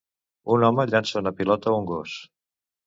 [0.55, 2.19] Un home llança una pilota a un gos.